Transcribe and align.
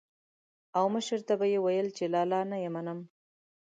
او 0.77 0.85
مشر 0.95 1.19
ته 1.27 1.33
به 1.39 1.45
یې 1.51 1.59
ويل 1.61 1.87
چې 1.97 2.03
لالا 2.13 2.41
نه 2.51 2.57
يې 2.63 2.69
منم. 2.75 2.99